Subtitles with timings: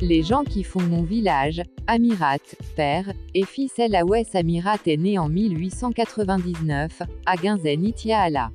[0.00, 2.38] Les gens qui font mon village, Amirat,
[2.76, 8.52] père, et fils El Awes Amirat est né en 1899, à Ginzen Itiaala.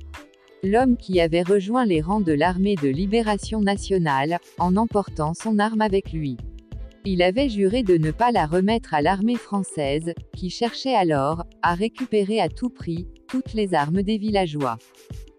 [0.62, 5.82] L'homme qui avait rejoint les rangs de l'armée de libération nationale, en emportant son arme
[5.82, 6.38] avec lui.
[7.04, 11.74] Il avait juré de ne pas la remettre à l'armée française, qui cherchait alors, à
[11.74, 14.78] récupérer à tout prix, toutes les armes des villageois.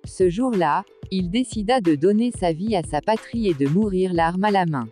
[0.06, 4.44] Ce jour-là, il décida de donner sa vie à sa patrie et de mourir l'arme
[4.44, 4.88] à la main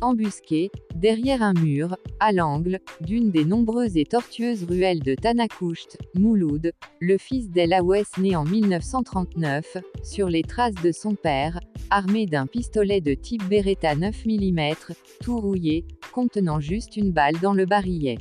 [0.00, 6.72] embusqué, derrière un mur, à l'angle, d'une des nombreuses et tortueuses ruelles de Tanakoust, Mouloud,
[7.00, 12.46] le fils d'El Awes né en 1939, sur les traces de son père, armé d'un
[12.46, 14.60] pistolet de type Beretta 9 mm,
[15.22, 18.18] tout rouillé, contenant juste une balle dans le barillet.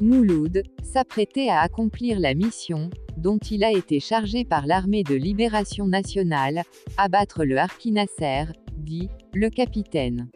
[0.00, 5.86] Mouloud, s'apprêtait à accomplir la mission, dont il a été chargé par l'armée de libération
[5.86, 6.62] nationale,
[6.96, 8.44] abattre le Harki Nasser,
[8.76, 10.28] dit, le capitaine.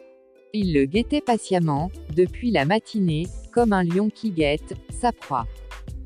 [0.54, 5.46] Il le guettait patiemment, depuis la matinée, comme un lion qui guette sa proie.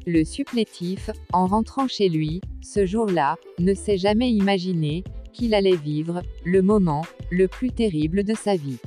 [0.05, 6.23] Le supplétif, en rentrant chez lui, ce jour-là, ne s'est jamais imaginé qu'il allait vivre
[6.45, 8.79] le moment le plus terrible de sa vie.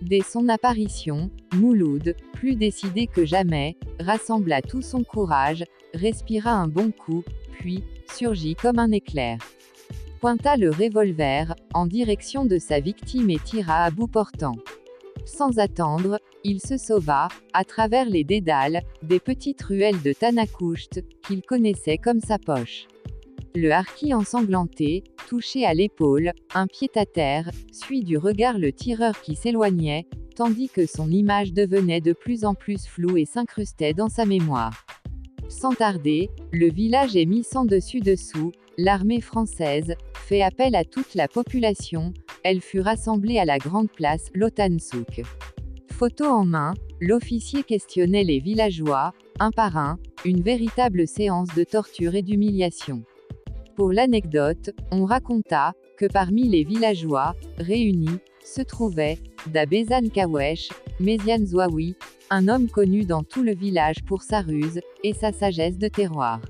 [0.00, 6.90] Dès son apparition, Mouloud, plus décidé que jamais, rassembla tout son courage, respira un bon
[6.90, 7.22] coup,
[7.58, 7.82] puis,
[8.14, 9.38] surgit comme un éclair.
[10.20, 14.56] Pointa le revolver, en direction de sa victime et tira à bout portant.
[15.26, 21.42] Sans attendre, il se sauva, à travers les dédales, des petites ruelles de Tanakoust, qu'il
[21.42, 22.86] connaissait comme sa poche.
[23.56, 29.20] Le harki ensanglanté, touché à l'épaule, un pied à terre, suit du regard le tireur
[29.20, 34.08] qui s'éloignait, tandis que son image devenait de plus en plus floue et s'incrustait dans
[34.08, 34.86] sa mémoire.
[35.48, 41.26] Sans tarder, le village est mis sans dessus-dessous, l'armée française, fait appel à toute la
[41.26, 42.12] population,
[42.48, 45.22] elle fut rassemblée à la grande place, Lotansouk.
[45.90, 52.14] Photo en main, l'officier questionnait les villageois, un par un, une véritable séance de torture
[52.14, 53.02] et d'humiliation.
[53.74, 59.18] Pour l'anecdote, on raconta que parmi les villageois, réunis, se trouvait
[59.48, 60.68] Dabezan Kawesh,
[61.00, 61.96] Méziane Zouaoui,
[62.30, 66.40] un homme connu dans tout le village pour sa ruse et sa sagesse de terroir.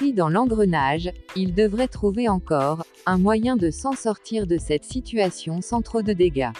[0.00, 5.82] Dans l'engrenage, il devrait trouver encore un moyen de s'en sortir de cette situation sans
[5.82, 6.52] trop de dégâts.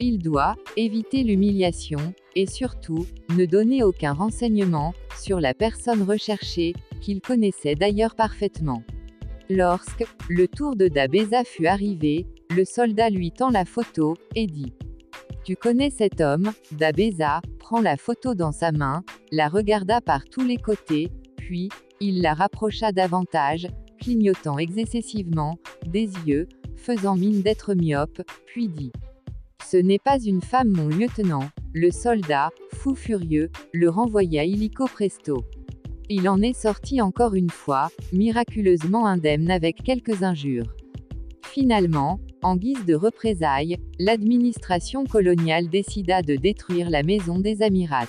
[0.00, 3.06] Il doit éviter l'humiliation et surtout
[3.36, 8.82] ne donner aucun renseignement sur la personne recherchée, qu'il connaissait d'ailleurs parfaitement.
[9.50, 14.72] Lorsque le tour de Dabeza fut arrivé, le soldat lui tend la photo et dit
[15.44, 17.42] Tu connais cet homme Dabeza?
[17.58, 21.68] prend la photo dans sa main, la regarda par tous les côtés, puis
[22.00, 23.68] il la rapprocha davantage,
[24.00, 28.92] clignotant excessivement des yeux, faisant mine d'être myope, puis dit
[29.64, 31.48] Ce n'est pas une femme, mon lieutenant.
[31.74, 35.44] Le soldat, fou furieux, le renvoya illico presto.
[36.08, 40.74] Il en est sorti encore une fois, miraculeusement indemne avec quelques injures.
[41.44, 48.06] Finalement, en guise de représailles, l'administration coloniale décida de détruire la maison des Amirats.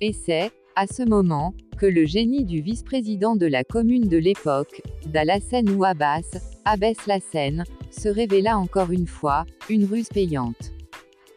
[0.00, 4.82] Et c'est, à ce moment, que le génie du vice-président de la commune de l'époque,
[5.06, 10.72] Dalassen ou Abbas, Abbès Lassen, se révéla encore une fois, une ruse payante.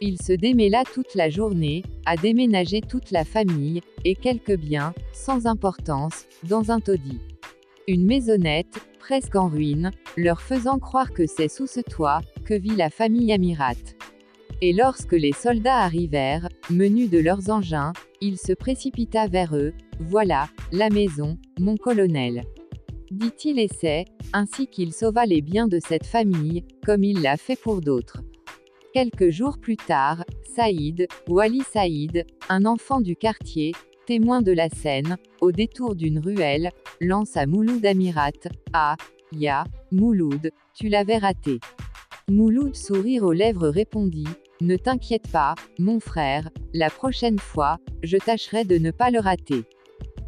[0.01, 5.45] Il se démêla toute la journée, à déménager toute la famille, et quelques biens, sans
[5.45, 7.19] importance, dans un taudis.
[7.87, 12.75] Une maisonnette, presque en ruine, leur faisant croire que c'est sous ce toit, que vit
[12.75, 13.73] la famille Amirat.
[14.61, 20.47] Et lorsque les soldats arrivèrent, menus de leurs engins, il se précipita vers eux, Voilà,
[20.71, 22.43] la maison, mon colonel.
[23.11, 27.59] Dit-il et c'est, ainsi qu'il sauva les biens de cette famille, comme il l'a fait
[27.59, 28.21] pour d'autres.
[28.93, 30.23] Quelques jours plus tard,
[30.55, 33.73] Saïd, Wali Saïd, un enfant du quartier,
[34.05, 38.31] témoin de la scène, au détour d'une ruelle, lance à Mouloud Amirat,
[38.73, 38.95] Ah,
[39.31, 41.59] Ya, Mouloud, tu l'avais raté.
[42.29, 44.27] Mouloud sourire aux lèvres répondit,
[44.61, 49.63] ne t'inquiète pas, mon frère, la prochaine fois, je tâcherai de ne pas le rater.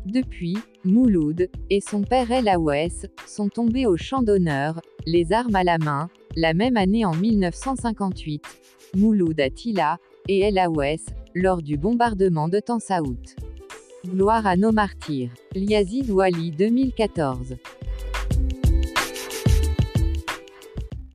[0.06, 5.64] Depuis, Mouloud, et son père El Awes, sont tombés au champ d'honneur, les armes à
[5.64, 8.44] la main, la même année en 1958,
[8.96, 13.36] Mouloud à Tila, et El Awes, lors du bombardement de Tansaout.
[14.06, 15.32] Gloire à nos martyrs.
[15.56, 17.58] Liazid Wali 2014